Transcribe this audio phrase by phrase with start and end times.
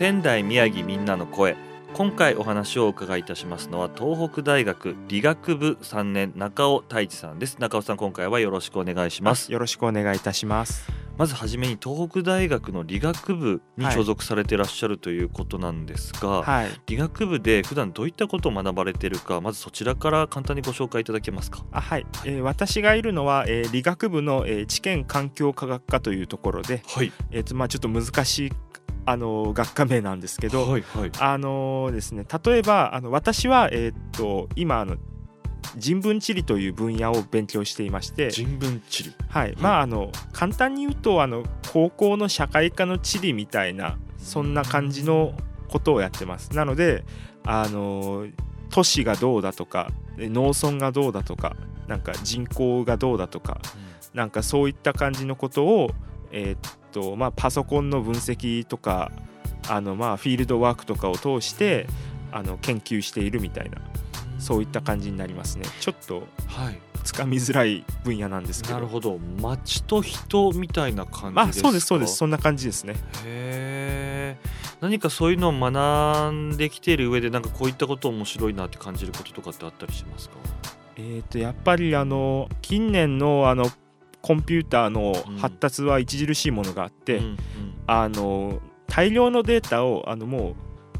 [0.00, 1.58] 仙台宮城みんなの声。
[1.92, 7.58] 今回お話をお伺いいたしますのは東北大学理学部3年中尾太一さんです。
[7.58, 9.52] 中尾さん今回はよろしくお願いします。
[9.52, 10.90] よろしくお願いいたします。
[11.18, 21.62] まずはじめに東北大学の理学部に所属されていらっしゃるということなんですが、はい、理学部で普段どういったことを学ばれているかまずそちらから簡単にご紹介いただけますか？
[21.72, 27.12] あはい、えー、私がいるのは、えー、理学部の、えー、知見環境科学科というところで、はい。
[27.32, 28.52] えーとまあ、ちょっと難しい
[29.10, 34.96] あの学科名なんですけど、はいはい、あのですね例えばあの私はえー、っと今あの
[35.76, 39.14] 人文地理という分野を勉強していまして人文地理。
[39.28, 45.34] はい、まああの簡単に言うとあの高校の社会科の地理みたいなそんな感じの
[45.68, 46.54] ことをやってます。
[46.54, 47.04] なので
[47.44, 48.26] あの
[48.70, 51.56] 都市がどうだとか農村がどうだとか
[51.88, 53.60] なんか人口がどうだとか、
[54.12, 55.90] うん、なんかそういった感じのことを
[56.32, 59.10] えー、っとまあ、パソコンの分析とか
[59.68, 61.86] あのまあフィールドワークとかを通して
[62.32, 63.78] あの研究しているみたいな
[64.38, 65.66] そういった感じになりますね。
[65.80, 68.74] ちょっと、はい、つかみづらい分野なんですけど。
[68.74, 69.18] なるほど。
[69.42, 71.68] 街と人みたいな感じですか？
[71.68, 72.16] そうですそうです。
[72.16, 72.94] そんな感じですね。
[73.24, 74.36] へえ
[74.80, 80.36] 何かそういうのを学んできている上でなんかこういったこと面白いなって感じることとかってあったりしますか？
[80.96, 83.70] えーとやっぱりあの近年のあの
[84.22, 87.36] コンピューターの発達は著しいものがあって、うん、
[87.86, 90.54] あの大量のデータをあのもう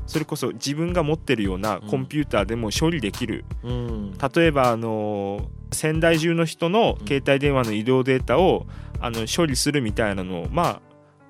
[0.06, 8.66] それこそ自分が持ってるようなコンピューターでも処理できる、うん、例えばあの仙台中の人の携帯電話の移動データを
[9.00, 10.80] あの処理するみたいなのをま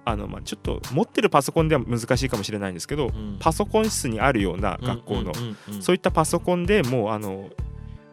[0.05, 5.33] ああのまあちょっと持ってるパソコンでは難しいかもしれないんですけど、うん、パソコン室にあるような学校の、
[5.81, 7.51] そういったパソコンでもうあの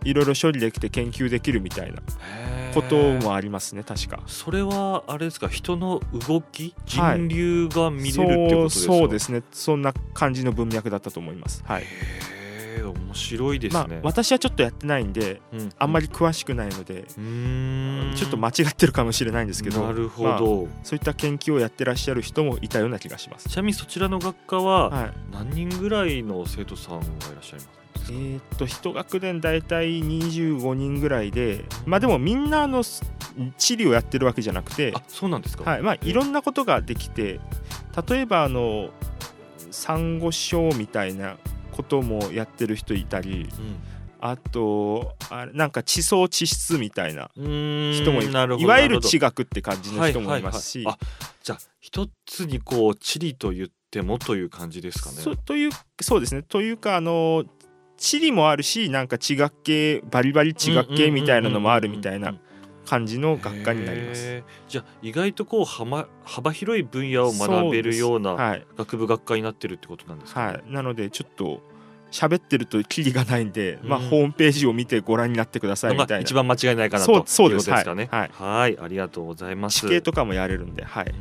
[0.03, 2.01] いろいろ処理できて研究できるみたいな
[2.73, 4.21] こともありますね確か。
[4.27, 6.75] それはあれですか人の動き？
[6.85, 9.43] 人流が見れるってことですか、はい、そうですね。
[9.51, 11.63] そんな感じの文脈だったと思います。
[11.65, 11.83] はい。
[12.77, 17.05] 面白いですね、まあ、私はちょっとやってないんで、うん、あんまり詳しくないので
[18.15, 20.39] ちょっと間違ってるかもしれないんですけどなるほど、まあ、
[20.83, 23.49] そういった研究をやってらっしゃる人もいたような気がします。
[23.49, 27.69] ちなみにそちらの学科は何人ぐらいの生徒さんがいらっしゃいます？
[28.09, 32.83] えー、っと一学年大体25人ぐらいでまあでもみんなの
[33.57, 37.39] 地理をやってるわけじゃなくてあそうなんですか、はいまあ、いろんなことができて
[38.09, 38.89] 例えばあの
[39.71, 41.37] サンゴ礁みたいな
[41.71, 43.75] こともやってる人いたり、うん、
[44.19, 47.43] あとあなんか地層地質みたいな人
[48.11, 50.93] もいいわゆる地学って感じの人もいますし、はいはい。
[50.93, 55.17] はい、じゃあ一つにこう地理と言ってもという感じですかね。
[55.17, 55.69] そという
[56.01, 56.41] そうですね。
[56.41, 57.43] というかあの
[57.97, 62.35] 地理もあるしなんか地学系バリバリ地学系みたいなのもあるみたいな
[62.85, 64.43] 感じの学科になります。
[64.69, 71.61] じゃあ意外とこう幅幅広い分野を学べるような学部学科になってるってことなんですか、ね、はい、なのでちょっと
[72.11, 76.19] 喋ってるとキリがないんで、うん、まあ、ホームページを見てご覧になってくださいみたいな。
[76.21, 77.69] 一番間違いないかなとそうです。
[77.69, 78.07] かね。
[78.09, 79.81] はい、はい、ありがとうございます。
[79.81, 81.13] 地形とかもやれるんではい、うん。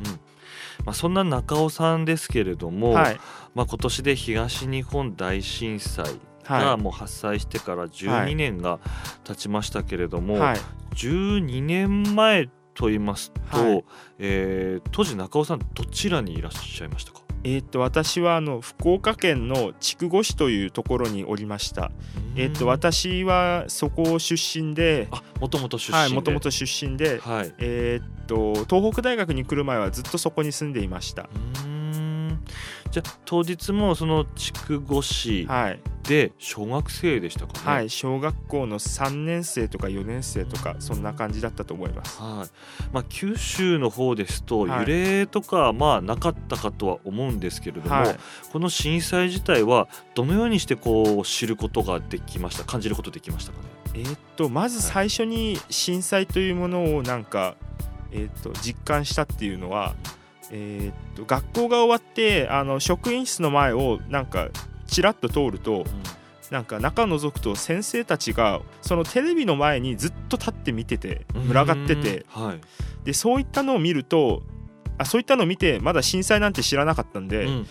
[0.85, 3.21] まあ、そんな中尾さんですけれども、はい、
[3.55, 8.79] まあ、今年で東日本大震災がもう発災してから12年が
[9.25, 10.59] 経ちましたけれども、はい、
[10.95, 13.85] 12年前と言いますと、はい、
[14.19, 17.27] えー、当時中尾さんどちらにいらっしゃいましたか？
[17.49, 21.93] えー、と私はあの福岡県の筑後市というところにおりました。
[22.35, 25.09] えー、と私はそこ出身で、
[25.41, 31.29] もともと出身で、はい、もともと出身で、はい、えっ、と東北大学に来る前はずっとそこに住んでいました。
[32.91, 35.47] じゃあ当日もその筑後市
[36.03, 42.49] で小学生でしたかね、はい、小学校の3年生とか4年生とかそんな感じだったと思います、はい。
[42.93, 48.17] まあ、九州の方ですと揺れとかまあなかったかとは思うんですけれども、はい、
[48.53, 52.65] この震災自体はどのようにしてこう知ることができました？
[52.65, 53.65] 感じることできましたかね？
[53.95, 57.57] えー、っとまず最初に震災というものをなんか、
[58.13, 59.95] えー、っと実感したっていうのは、
[60.51, 64.49] えー、っと学校が終わってあの職員室の前をなんか
[64.87, 65.85] ちらっと通ると、
[66.51, 72.61] なんか中覗くと先生たちがそのテレビの前にずっと立って見てて群がってて、はい、
[73.05, 74.43] でそういったのを見ると
[74.99, 77.67] あそういったのを見てまだ震災なんて知らなかったんで、うんうん、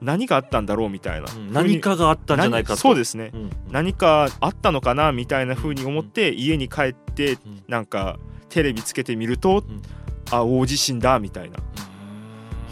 [0.00, 2.80] 何があったんだろうみたいな、うん、何かがあったんじゃないかと。
[2.80, 8.18] そうですね、うんうん、何かあったのかなみたいな風に思って家に帰って、うん、なんか
[8.48, 9.82] テレビつけてみると、うん、
[10.30, 11.58] あ大地震だみたいな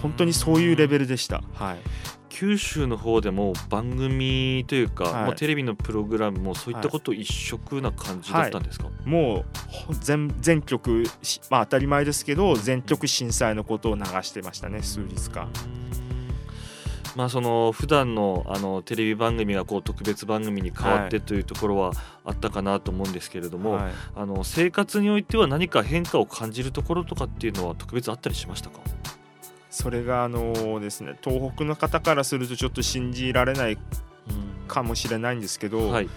[0.07, 1.43] 本当にそういうレベルでした。
[1.55, 1.79] はい。
[2.29, 8.95] 九州の方でも番組というか、はい、まあ、テレビのプログラムもそういったこと一色な感じだったんですか、はい。
[8.95, 9.45] はい、も
[9.89, 11.05] う全全局、
[11.51, 15.49] まあ、当たり前ですけど全局震災のことを流してましたね数日間。
[17.17, 21.93] まあ、その普段のあのテレビ番組がこう特別番組に変わってというところは
[22.27, 28.81] あったかなと思うんですけれども、はい、あの生活においては何か変化を感じるところとかっていうのは特別あったりしましたか？
[29.77, 33.77] それがあのですね東北の方からするとちょっと信じられない
[34.69, 36.09] かもしれないんですけど、はい、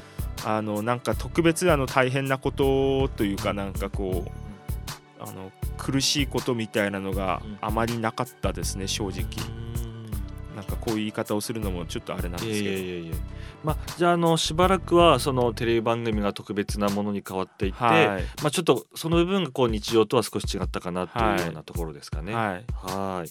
[0.45, 9.25] あのなんか特別あの大変なことというかなんかこうあの苦しいことみたいなのがあまりなかったですね正直。
[10.55, 13.17] なんかこういう言い方をするのもちょっとあれなんですけど。
[13.63, 22.33] まあ、じゃああのしばらくはそのテレビ番組が特別なものに変わっていって、はい、まあ、ちょっとその部分がこう日常とは少し違ったかなというようなところですかね。
[22.33, 23.29] はい、はい。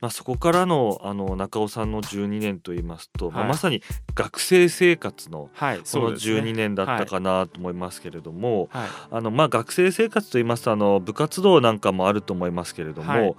[0.00, 3.82] まあ、そこからのあの中尾さんの12年といいますと、はい、まあ、まさに
[4.14, 5.50] 学生生活の
[5.84, 13.36] その12年だったかなと思いますけれども、あのまあ、学生生活といいますとあの部活動なんかもあると思いますけれども、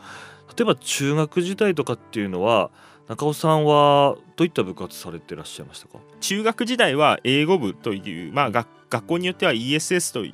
[0.57, 2.71] 例えば中学時代とかっていうのは
[3.07, 5.99] 中尾さんはどういった部活されてらっしゃいましたか？
[6.21, 10.33] 中学時代は英語部という、まあ、学学校によっては ESS とい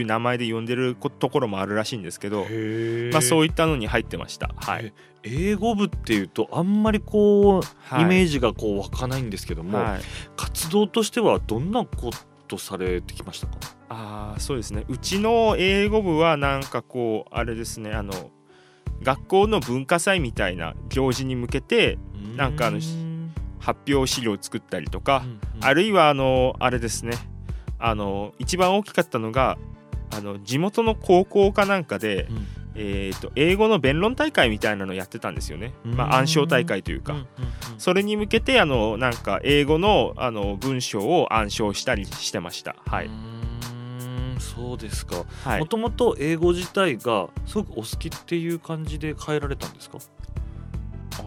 [0.00, 2.44] う名前で呼んでるところもあるらしいんですけど、
[3.12, 4.92] まあ、そういったのに入ってました、はい、
[5.22, 10.00] 英語部っていうとあんまりこう、イメージがこう湧かないんですけども、はい、
[10.36, 12.10] 活動としてはどんなこ
[12.46, 13.54] とされてきましたか？
[13.90, 14.84] あそうですね。
[14.88, 18.12] うちの英語部はなんかこうあれですねあの
[19.02, 21.98] 学校の文化祭みたいな行事に向けて
[22.36, 22.80] なんかあの
[23.58, 25.24] 発表資料を作ったりとか、
[25.60, 27.12] あるいはあのあれですね。
[27.78, 29.56] あの一番大きかったのが
[30.10, 32.26] あの地元の高校かなんかで、
[32.74, 37.26] えーと、英語の弁論大会みたいなのをやってたんですよね、まあ、暗唱大会というか、
[37.76, 42.76] それに向けてあのなんか英語のあの文章を暗唱したりしてました。
[42.86, 43.10] はい
[44.38, 45.24] そうですか。
[45.58, 49.98] もともと英語自体がすごくお好きっていう感じで変えられたんですか？
[51.18, 51.22] あ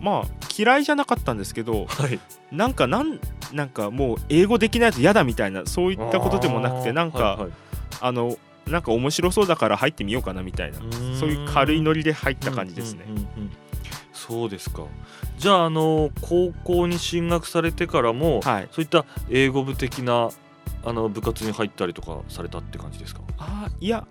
[0.00, 0.22] まあ
[0.56, 2.18] 嫌いじゃなかったんですけど、はい、
[2.50, 3.20] なんかなん
[3.52, 7.50] なんかもう英語できないと嫌だみたいなそういったことでもなくてなんか、はいはい、
[8.00, 8.36] あの
[8.66, 10.78] なんか面白そうだから入ってみようかなみたいな
[11.18, 13.04] そういう軽いノリで入った感じですね。
[13.08, 13.50] うんうんうんうん。
[14.12, 14.82] そうですか。
[15.38, 20.30] じゃああの高校に進学されてからも、はい、そういった英語部的な
[20.88, 23.20] あの部活に入ったりとかされたって感じですか？
[23.38, 24.06] あいや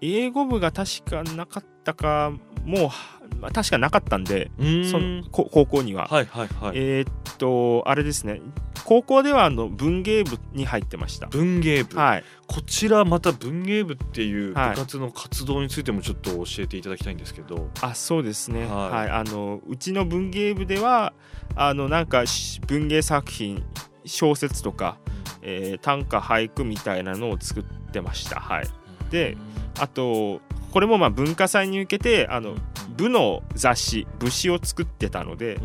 [0.00, 2.32] 英語部が確かなかったか
[2.64, 4.50] もう、まあ、確かなかったんで
[4.90, 8.40] その高校には、はいはいはい、えー、っとあれですね。
[8.84, 11.28] 高校ではあの文芸部に入ってました。
[11.28, 21.12] 文芸部、はい、こちらまた文芸部っていう部活の活動についてもちょっと教えていただきたいんですけど、あそうですね、はい、はい、あのうちの文芸部では
[21.54, 22.24] あのなんか
[22.66, 23.64] 文芸作品
[24.04, 24.98] 小説とか
[25.42, 28.40] えー、短歌俳句みたいなのを作ってました。
[28.40, 28.66] はい、
[29.10, 29.36] で
[29.78, 30.40] あと
[30.72, 32.54] これもまあ文化祭に向けてあの
[32.96, 35.60] 部の雑誌部誌を作ってたので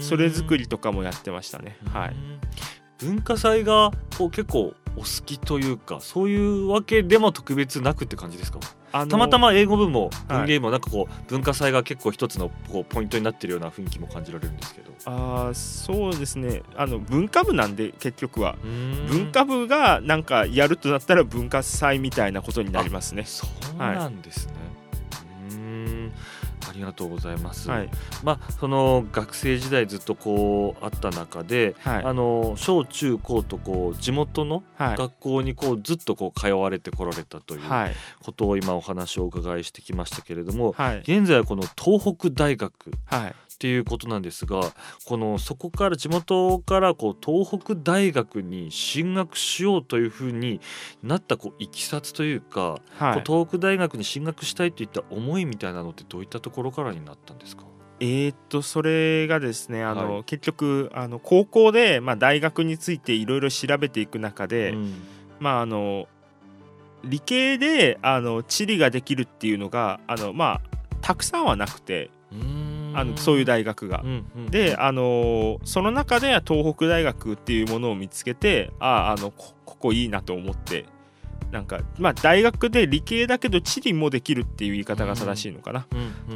[0.00, 1.78] それ作りとかもやってましたね。
[1.92, 2.16] はい、
[2.98, 8.58] 文化祭がこう結構お好きというかそういうわけでも特別なくって感じですか？
[8.90, 14.88] たまたま英語部も文芸部もなんかこう、はい、文化祭が結構一つのこうポイントになってるような雰囲気も感じられるんですけど。
[15.04, 16.62] あそうですね。
[16.74, 18.56] あの文化部なんで結局は。
[19.08, 23.24] 文化部がなんかやるとなったら文化祭みたいなことになりますね。
[23.24, 24.67] そうなんですね、はい
[26.78, 27.70] りがとうございます。
[27.70, 27.90] はい、
[28.22, 37.60] まあその学生時代ずっとこうあった中で、はい、あの小中高とこう地元の学校にこうずっとこう通われてこられたという
[38.22, 42.72] ことを今お話をお伺いしてきましたけれども、はい、現在はこの東北大学
[43.58, 44.60] っていうことなんですが
[45.04, 50.60] このそこから地元からこう東北大学に進学しようというふうに
[51.02, 57.64] なったこういきさつというか、はい、東北大学に進学したいといった思いみたいなのってどういったところからになったんですか？
[57.98, 64.94] えー、っとそれがですねあの、はい、結局あの高校で、まあ、大学についていろいろ調べていく中で、うん、
[65.40, 66.06] まああの
[67.02, 72.12] 理系であの地理ができるっていうのがあのまあたくさんはなくて。
[73.02, 74.04] うんあのそういう大学が。
[74.50, 80.86] で、あのその中で東北大学っていうものを見つけてああのここいいなと思って
[81.52, 85.86] なんかまあ大学で理系だけど地理もできるっていう言い方が正しいのかな、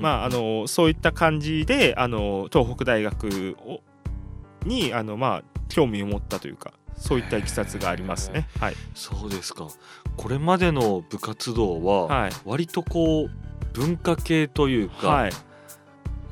[0.00, 3.80] まああのそういった感じであの東北大学を
[4.64, 8.46] にあのまあ興味を持ったというかそういったいきさつがありますね。
[8.60, 9.66] はい、そうですか。
[10.16, 13.30] これまでの部活動は割とこう
[13.72, 15.30] 文化系というか、はい、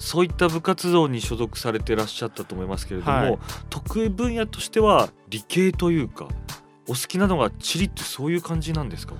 [0.02, 3.38] そういった部活動に所属されてらっしゃったと思いますけれども、はい、
[3.68, 6.26] 得意分野としては理系というか
[6.88, 9.14] お好きなのが地理ってそういう感じなんですか？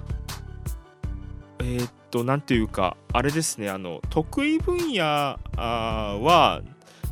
[1.59, 6.63] えー、っとなんていうかあれですねあの得意分野は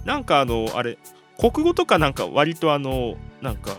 [0.07, 0.99] なんかあのあれ
[1.39, 3.77] 国語とかなんか割とあのなんか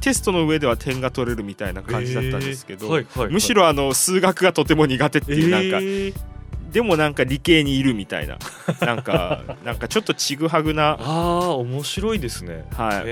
[0.00, 6.31] テストの上では点が取れるみたいな感じだったんですけど、はいはいはい、むしろあの数学がとても苦手っていうなんか、えー
[6.72, 8.38] でもなんか理系にいるみたいな。
[8.80, 10.96] なんか なんかちょっとちぐはぐな。
[10.98, 12.64] あー面白いですね。
[12.74, 13.04] は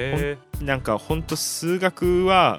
[0.61, 0.65] い。
[0.65, 2.59] なんかほんと数学は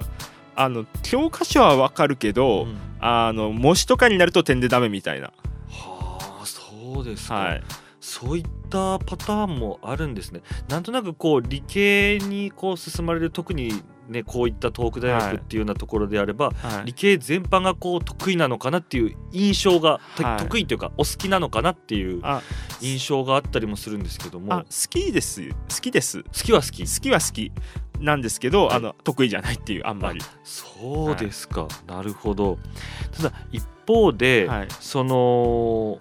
[0.56, 5.32] あの教科書はわかるけど、うん、あの模試とかになると点でダメみたいな。
[5.70, 7.64] はあそうですか、はい、
[8.00, 10.42] そういったパターンもあるんですね。
[10.70, 13.82] なんとなくこう理系にこう進まれる特に
[14.12, 22.22] ね、こういった東北大学っていうようなところであれば、はい、理系全般がこう得意なのかなっていう印象が、はい、得意というかお好きなのかなっていう
[22.82, 24.60] 印象があったりもするんですけども。
[24.60, 25.50] 好きです。
[25.50, 26.24] 好きです。
[26.24, 26.84] 好きは好き。
[26.84, 27.52] 好きは好き。
[28.00, 30.20] なんですけど、はい、あの得意じゃないっていうあんまり。
[30.44, 32.58] そうですか、なるほど。
[33.16, 34.50] ただ一方で、
[34.80, 36.00] その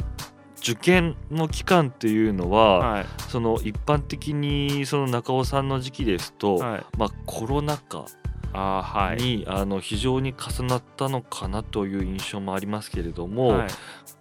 [0.61, 8.05] 受験の期間っていうのは、はい、その一般的にその中尾さんの時期ですと、はい、まあ、コロナ禍
[8.53, 13.69] あはい、にあの非常に重なったのかなという印象もありますけれども、はい、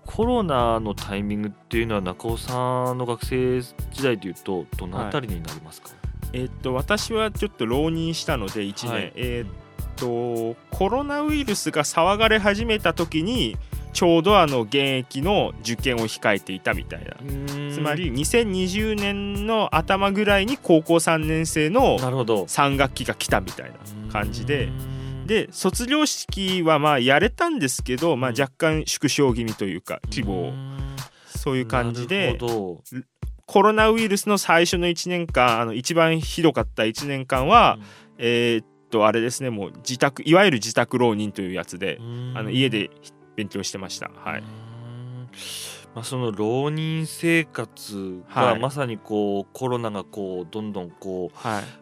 [0.06, 5.90] コロナのタイミングっていうのは中尾さんの学生時代でいうとどのあたりになりますか、
[6.32, 9.50] えー、っと私はちょっと浪人したので1年、えー、っ
[9.96, 13.58] とコロナウイルスが騒がれ始めた時に
[13.92, 17.16] ちょうどあの現役の受験を控えていたみたいな。
[17.72, 24.70] つまり2020年の頭ぐらいに高校3年生の3学期が来たみたいな感じで。
[25.26, 30.52] で卒業式はまあやれたんですけど、まあ、若干縮小気味というか希望
[31.28, 32.36] そういう感じで
[33.46, 37.78] コロナウイルスの最初の1年間あの一番ひどかった1年間は、
[38.18, 42.00] えー、っとあれですねもう自宅いわゆる自宅浪人というやつで
[42.34, 42.90] あの家で
[43.40, 44.12] 勉強してました。
[44.14, 44.44] はい。
[45.96, 51.38] まあ、その浪人生活がまさにこう、コロナがこうどんどんこう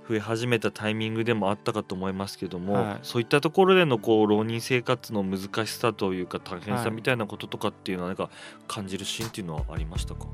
[0.08, 8.30] 増え始めたタイミングでもあったかと思いますけども、はい、そういったところでのこう浪人生活の難しさというか大変さみたいなこととかっていうのは何か
[8.68, 10.28] 感じるシーンっていうのはありましたか？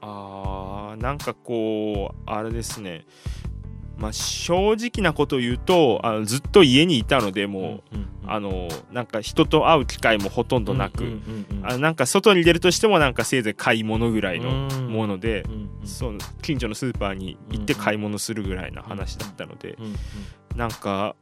[0.00, 3.04] あーなんかこうあれですね。
[3.98, 11.20] まあ、正直なことを言うとあのずっと家にいたのでもう、うんうんうん、あのなんか人と会う機会もほとんどなく、
[11.62, 14.50] あなんか外に出るとしてもなんかせいぜい買い物ぐらいの
[14.88, 15.44] もので、
[15.84, 19.76] その近所のスーパーに行って買い物するぐらいな話だったので、
[20.54, 21.16] うなんか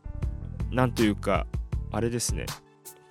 [0.71, 1.47] なんというか
[1.93, 2.47] あれですね。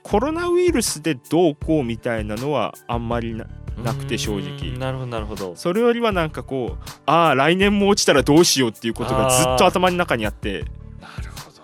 [0.03, 3.45] コロナウイルスでどうこうみたいなのはあんまりな
[3.81, 4.77] なくて正直。
[4.77, 5.55] なるほどなるほど。
[5.55, 10.65] それよりはなんかこうああ来年も落ちたらどうしようっていうことがずっと頭の中にあって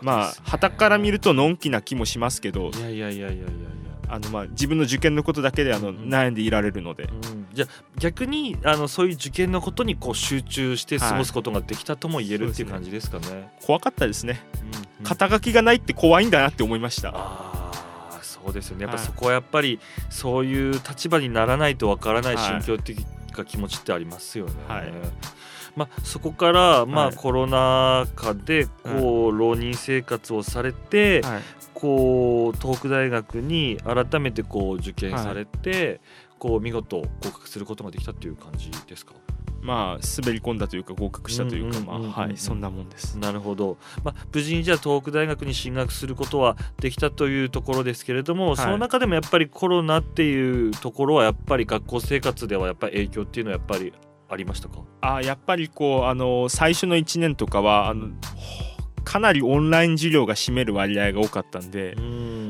[0.02, 3.46] まあ旗から見るとのんきな気もしますけどいやいやいやいやいや
[4.08, 13.52] あのまあ自分の受験のことだけであの悩んでいられるので、うん、じゃあ逆にあのそういう受験のことにこう集中して過ごすことができたとも言える、はい、っていう感じですかね。
[13.62, 17.12] 怖かったですね、うんうん、肩書きがないって怖いんだなって思いました。
[17.14, 17.72] あ
[18.24, 18.86] そうですよね。
[18.86, 19.80] やっぱそこはやっぱり
[20.10, 24.54] そういう立場にならないとわからない心境的か気持ちってありますよね。
[24.68, 24.92] はい、
[25.80, 31.22] まあ、そこから、まあ、コロナ禍でこう、浪人生活をされて、
[31.74, 36.02] こう東北大学に改めてこう受験されて、
[36.38, 39.14] こう見事合格することができたっていう感じですか？
[39.62, 43.18] まあ滑り込んだというか合格したというかまあはいそんなもんです。
[43.18, 53.94] なるほど、まあ、無事にじゃあ東北大学に進学することはできたというところですけれども、はい、その中でもやっぱりコロナっていうところはやっぱり学校生活ではやっぱり影響っていうのはやっぱり
[54.30, 54.80] ありましたか？
[55.02, 58.10] あやっぱりこうあの最初の1年とかはあの
[59.04, 61.96] かなりオンライン授業が占める割合が多かったんで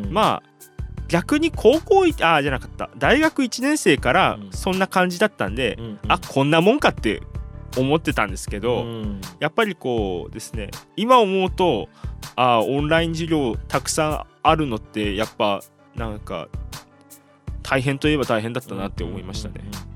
[0.09, 0.49] まあ
[1.07, 2.89] 逆に高校あじゃなかった。
[2.97, 7.23] 大学1年生からそんな感じだったんで、うんうん、あこんなもんかって
[7.77, 11.89] 思ってたんですけど、うん、やっぱりこうですね今思うと
[12.35, 15.61] あオンライン授業たくさんあるのってやっぱ
[15.95, 16.47] なんか
[17.63, 19.55] 大変といえば大変だったなって思いましたね。
[19.57, 19.88] うんうんうん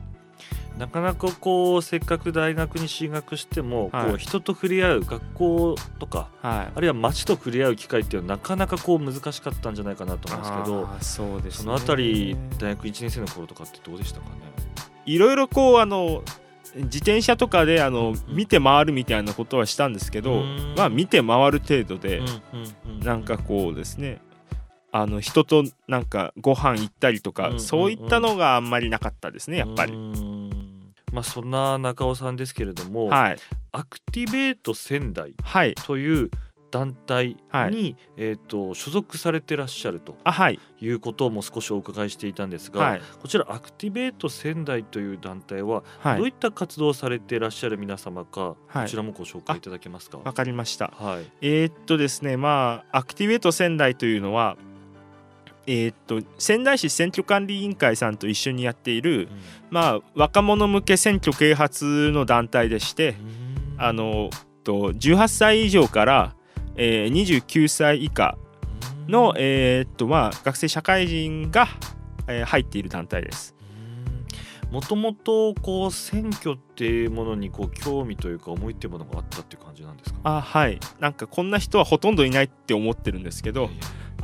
[0.77, 14.35] なかなかこうせっかく大学に進学しても、はい、こう人と触れ合う学校とか、はい、あるいは街と触れ合う機会っていうのはなかなかこう難しかったんじゃないかなと思うんですけどそうです、ね、そのあたり大学1年生の頃とかってどうでしたかね？
[15.05, 16.23] いろいろこうあの
[16.75, 20.43] 自転車とかであの、見て回るみたいなことはしたんですけど、
[20.75, 22.21] まあ見て回る程度で、
[23.03, 24.21] なんかこうですね
[24.91, 29.93] あの人となんかご飯行ったりとか、そういったのがあんまりなかったですねやっぱり。
[31.13, 33.37] まあ、そんな中尾さんですけれども、はい、
[33.71, 35.33] アクティベート仙台
[35.85, 36.31] という
[36.71, 40.17] 団体に、はい、えーと、所属されてらっしゃると
[40.81, 40.89] い。
[40.89, 50.17] うことも少しお伺いしていたんですが、はい、こちらアクティベート仙台という団体はどういった活動をされていらっしゃる皆様か、こちらもご紹介いただけますか？
[50.17, 50.91] わかりました。
[50.97, 54.57] はい、えー、っとですねまあアクティベート仙台というのは
[55.65, 59.27] えー、っと仙台市選挙管理委員会さんと一緒にやっている、うん、
[59.71, 63.15] まあ、若者向け選挙啓発の団体でして、
[63.77, 64.29] あの
[64.63, 66.35] と18歳以上から、
[66.75, 68.37] えー、29歳以下
[69.07, 71.67] の、えー、っとまあ、学生社会人が、
[72.27, 73.53] えー、入っている団体です。
[74.71, 80.19] もともとこう選挙っていうものにこう興味というか思いっていうものがあったっていう感じなんですか？
[80.23, 80.79] あはい。
[80.99, 83.69] なんかこんな人はほとんどいないって思ってるんですけど、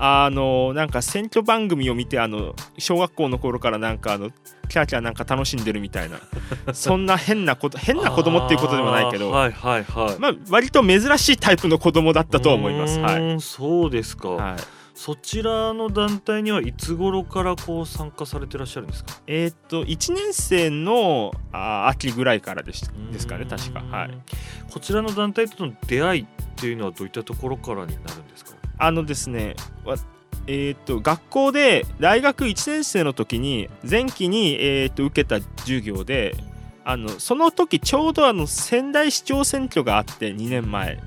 [0.01, 4.29] あのなんか選挙番組を見てあの小学校の頃からなんかあの
[4.69, 6.19] キャーキャーなんか楽しんでるみたいな
[6.73, 10.19] そんな変なこと変な子供っていうことでもないけど、はいはいはい。
[10.19, 12.99] まあ、割と珍しいタイプの子供だったと思います。
[12.99, 14.57] はい、そうですか、はい、
[14.93, 19.15] そちらの団体にはいつ頃からこう参加されてらっしゃるんですか？
[19.27, 24.17] えー、っと1年生のあ秋ぐらいからでしですかね確か、はい、
[24.71, 26.25] こちらの団体との出会いっ
[26.55, 28.51] ていうのはどういったところからになるんですか？
[28.79, 29.55] あのですね
[30.51, 36.35] えーと、学校で大学1年生の時に前期に、えーと、受けた授業で
[36.83, 41.01] あのその時ちょうどあの仙台市長選挙があって2年前、うん、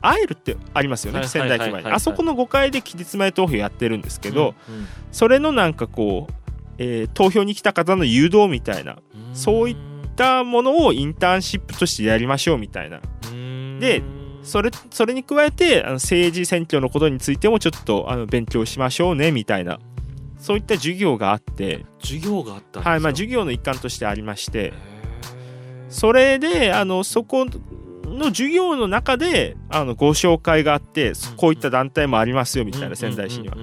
[0.00, 1.90] アイルってありますよね、仙台駅前に。
[1.90, 6.32] あそこの5階で期日前投票やってるんですけど、うんうん、それのなんかこう、
[6.78, 8.96] えー、投票に来た方の誘導みたいな
[9.34, 9.76] そういっ
[10.16, 13.00] たものをインターンシップとしてやりましょうみたいな。
[13.78, 14.02] で
[14.44, 19.80] それそれに加えてあの政治選挙のことについてもちょっとあの勉強しましょうねみたいな。
[20.38, 21.86] そういった授業があって。
[22.00, 24.72] 授業があったはいまあ、授業の一環としてありまして。
[25.88, 27.46] それであのそこ
[28.04, 33.56] の授業の中であのご紹介があってこういった団体もありますよみたいな仙台市には。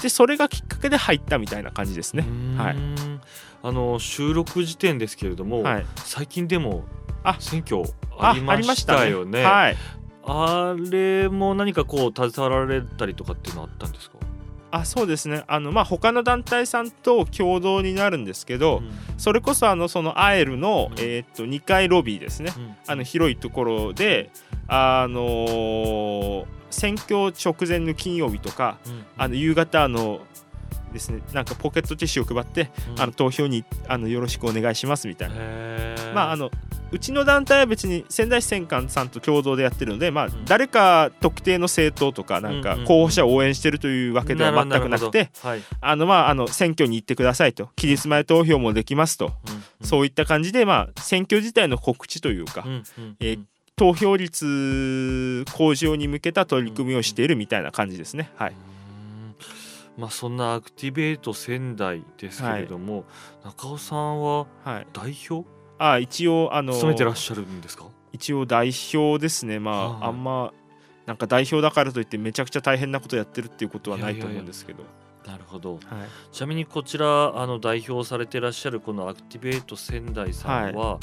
[0.00, 2.24] でそれがきっかけで入ったみたいな感じですね。
[2.56, 2.76] はい、
[3.62, 6.84] あの収録時点ですけれども、はい、最近でも
[7.38, 7.82] 選挙
[8.18, 9.42] ありましたよね。
[9.42, 9.76] はい、
[10.28, 14.18] あれも何かこう携わられたりとかっていうのはあったんですか？
[14.70, 15.44] あそうですね。
[15.46, 24.30] あの、まあ、他の団体さんと共同になるんですけど、うん、それこそあのそのアエルの、うん、えー、と2階ロビーですね、うん、あの広いところで、
[24.66, 28.76] あのー、選挙直前の金曜日とか、
[29.16, 30.20] あの夕方あの
[30.92, 35.34] ですねなんかポケットティッシュを配って、あの投票にあのよろしくお願いしますみたいな。
[36.12, 36.50] まああの
[36.90, 45.30] うちの団体は別に仙台市選管さんと共同でやってるので、まあ、誰か特定の政党とかなんか候補者を応援してるというわけでは全くなくて、
[45.80, 47.68] あのまああの選挙に行ってくださいと。
[47.76, 49.32] 期日前投票もできますと、
[49.82, 52.64] そういった感じで、まあ、選挙自体の告知というか、
[53.20, 53.40] えー、
[53.76, 58.30] 投票率向上に向けた取り組みをしているみたいな感じですね。
[58.36, 58.54] はい。
[59.98, 63.04] まあ、そんなアクティベート仙台ですけれども、はい、
[63.46, 64.46] 中尾さんは
[64.92, 67.86] 代表、はいあ一応あの務めてらっしゃるんですか？
[68.12, 69.58] 一応代表ですね。
[69.58, 70.52] まあ、はい、あんま
[71.06, 74.84] なんか代表だからといってめちゃくちゃ大変なことやってるっていうことはないと思うんですけど。
[75.26, 75.82] なるほど、はい、
[76.32, 80.98] ちなみにこちらあの代表されてらっしゃるこのアクティベート仙台さんは、は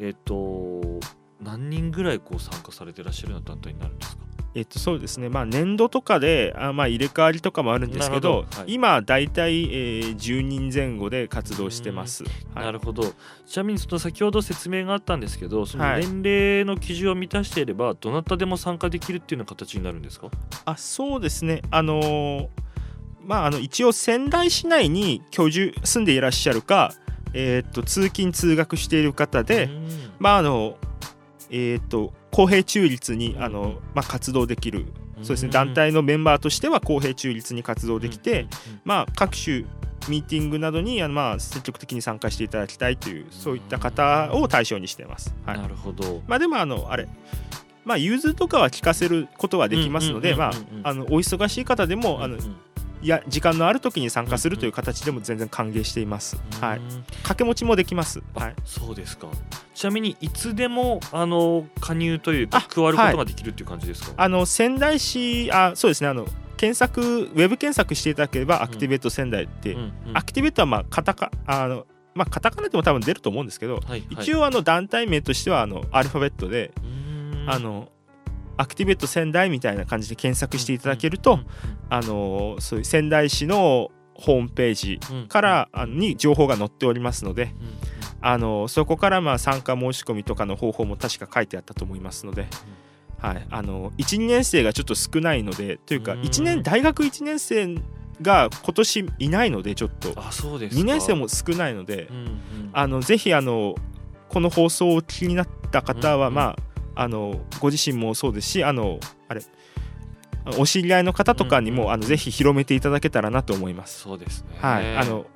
[0.00, 0.98] い、えっ、と
[1.40, 4.22] 何人ぐらいこう参加されてらっしゃるような団体になるんですか？
[4.58, 12.24] えっと、そうですね、まあ、年度とかであ、まあ、入れ替わりとかもあるんですけど、はい、今、大体、えー、10人前後で活動してます。
[12.54, 13.04] はい、なるほど。
[13.46, 20.28] ちなみにその先ほど説明があったんですけどその年齢の基準を満たしていれば、どなたでも参加できるっていうような形になるんですか？
[20.64, 22.48] あそうですね、あのー、
[23.24, 26.92] まあ、あの一応仙台市内に居住住んでいらっしゃるか、
[27.32, 29.70] えー、っと通勤通学している方で、
[30.18, 30.76] まああの
[31.50, 34.86] えー、っと公平中立にあの、まあ、活動できる。
[35.22, 35.50] そうですね。
[35.50, 38.46] 団体のメンバーとしては公平中立に活動できて、
[38.84, 39.64] まあ、各種
[40.08, 45.34] ミーティングなどにまあ積極的に参加していただきたいというそういった方を対象にしています。
[45.44, 47.08] はい、なるほど、まあ、でもあのあれ。
[47.84, 52.36] まあ、融通とかは聞かせることはできますので、まあ、あのお忙しい方でも、あの
[53.00, 56.36] いや時間のある時に参加するという形でも全然歓迎しています。
[56.60, 56.80] はい。
[57.18, 58.22] 掛け持ちもできます。
[58.34, 58.54] はい。
[58.64, 59.28] そうですか。
[59.74, 64.12] ちなみにいつでもあの加入というか加わることができるっていう感じですか？
[64.16, 76.72] あはい、あの仙台市あそうですねあの検索ウェブ検索していただければアクティベート仙台って、うんうんうん、アクティベートはまあカタカあのまあカタカナでも多分出ると思うんですけど、はいはい、一応あの団体名としてはあのアルファベットで
[77.46, 77.90] あの
[78.58, 81.40] アクティベート仙台みたいな感じで検索していただけると、
[81.88, 87.54] あのそういう仙台市のホームページから、あのに情報が載っておりますので、
[88.20, 92.48] あのそこからまあ参加申し込みとかの方法も確か書いてあったと思いますので、
[93.18, 97.76] はい、あの12年生がちょっと少ないのでというか1年大学1年生
[98.20, 100.12] が今年いないのでちょっと。
[100.16, 103.76] あそうです2年生も少ないので、うんうん、あのぜひあの
[104.28, 106.67] この放送を気になった方は、まあ
[106.98, 109.42] あのご自身もそうですしあのあれ
[110.58, 114.00] お知り合いの方とかにも、うんうん、あのぜひ広めていただけたらなと思います。
[114.00, 114.56] そうですね。
[114.60, 115.26] はい、あの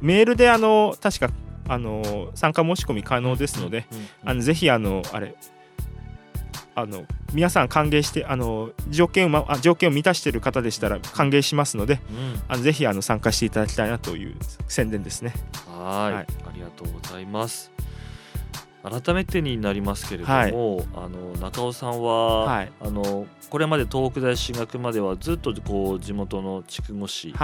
[0.00, 1.30] メールであの確か
[1.68, 5.34] あの参加申し込み可能ですので、うんうんうん、あのぜひあのあれ
[6.74, 14.34] あの皆さん歓迎してあの条件を、ま、あ条件を満たしている方でしたら歓迎しますので、うん、あのぜひあの参加していただきたいなという
[14.68, 15.32] 宣伝ですね。
[15.66, 17.72] はいありがとうございます。
[18.82, 20.52] 改めてになりますけれども、はい、
[20.94, 27.34] あの中尾さんは、はい、あのこれまで東北大進学まではずっとこう地元の筑後市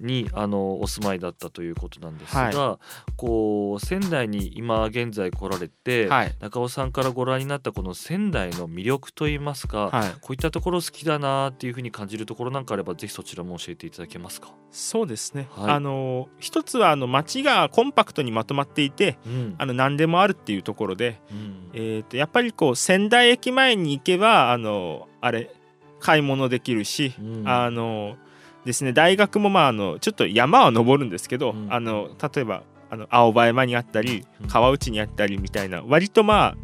[0.00, 14.48] にあのお住まいだったということなんですが、はい、こう仙台に今現在来られて、はい、中尾さんからご覧になったこの仙台の魅力といいますか、はい、こういったところ好きだなっていうふうに感じるところなんかあればぜひそちらも教えていただけますか？
[14.70, 25.50] そうですね、あの一つはあの街がコンパクトにまとまっていて、うん、あの何でもあるっていうところで、うん、えーと、やっぱりこう仙台駅前に行けばあのあれ
[26.00, 28.16] 買い物できるし、うん、あの
[28.68, 36.56] ですね大学もまああのちょっと山は登るんですけど、うん、あの例えばあの青葉山にあったり川内にあったりみたいな割とまあ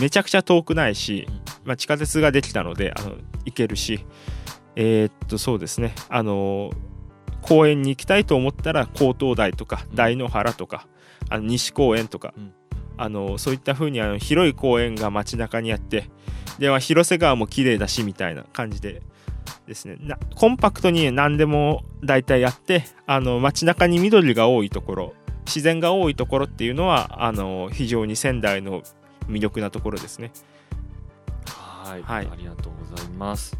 [0.00, 1.26] めちゃくちゃ遠くないし、
[1.64, 4.06] まあ、地下鉄ができたのであの行けるし
[4.76, 6.70] えー、っとそうですねあの
[7.42, 10.86] 公園に行きたいと思ったら江東台とか大野原とか
[11.28, 12.32] あの西公園とか、
[12.96, 16.08] あのそういった風にあの広い公園が街中にあって
[16.58, 19.02] では広瀬川も綺麗だしみたいな感じで
[19.66, 19.98] ですね。
[20.34, 25.14] コンパクトに何でも大体やってあの街中に緑が多いところ
[25.46, 28.82] 自然が多いところっていうのはあの非常に仙台の
[29.28, 30.30] 魅力なところですね。
[31.46, 33.56] はい、はい、ありがとうございます。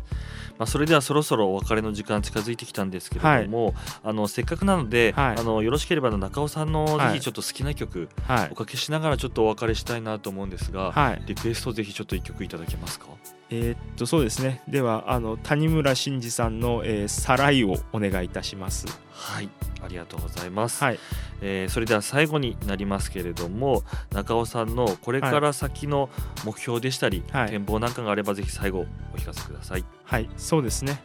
[0.58, 8.08] まあ、それではそろそろお別れの時間近づいてきたんですけれども、はい、あのせっかくなので、はい、あのよろしければ中尾さんのぜひちょっと好きな曲、
[8.50, 13.06] おかけしながらちょっとお別れしたいなと思うんですが、リクエストぜひちょっと一曲いただけますか？
[13.50, 14.62] えー、っとそうですね。
[14.68, 18.86] ではあの谷村新司さんの、えー「さらい」をお願いいたします。
[19.10, 19.48] はい。
[19.82, 20.98] ありがとうございます、はい、
[21.40, 26.10] えー、それでは最後になりますけれども中尾さんのこれから先の
[26.44, 29.84] 目標でしたり、はい、展望なんかがあればぜひ最後お聞かせください。
[30.04, 30.28] はい。
[30.36, 31.00] そうですね。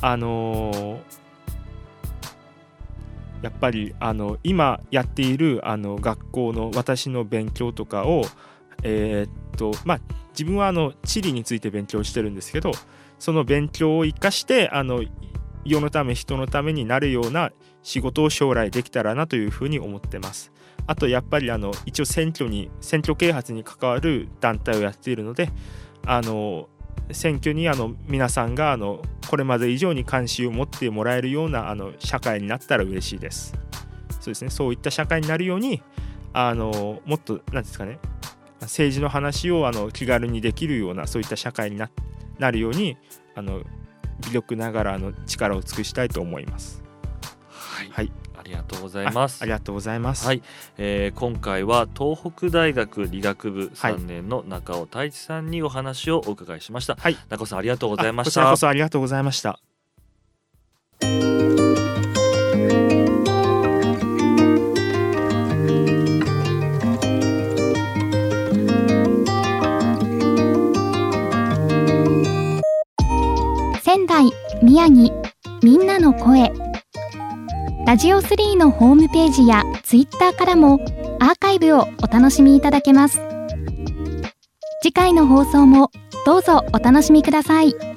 [0.00, 0.98] あのー、
[3.42, 8.24] やっぱりあの今やっているあの学校の私の勉強とかを
[8.82, 12.72] えー、っとまあ自分はあの地理について勉強してるんですけど
[13.18, 15.04] その勉強を生かしてあの
[15.64, 20.52] 世のため人のためになるような仕事を将来できたらなというふうに思ってます。
[20.86, 25.50] あとやっぱりあの一応選挙に選挙啓発に関わる団体をやっているので
[26.06, 26.68] あの
[27.12, 33.54] 選挙にあの皆さんがあのこれまで以上に関心を持ってもらえるようなあの社会になったら嬉しいです。
[34.20, 35.82] そうですねそういった社会になるように
[36.32, 37.98] あのもっと何ですかね
[38.60, 41.90] 政治の話をあの気軽にできるようなそういった社会にな
[42.38, 42.96] なるように
[43.34, 43.62] あの
[44.26, 46.82] 微力ながらの力を尽くしたいと思います。
[47.50, 49.42] はい、はいありがとうございます。
[49.42, 50.26] ありがとうございます。
[50.26, 50.42] はい、
[50.76, 56.96] えー、今回は東北大学理学部3年の中尾太一さんにお話をお伺いしました。
[56.96, 58.30] はい、中尾さんありがとうございました。
[58.30, 59.58] こちらこそありがとうございました。
[74.04, 74.24] 仙台
[74.62, 75.10] 宮城
[75.62, 76.52] みんなの声
[77.86, 80.74] ラジオ3のホームページやツイッターからも
[81.20, 83.20] アーカイブをお楽しみいただけます
[84.82, 85.90] 次回の放送も
[86.26, 87.93] どうぞお楽しみください。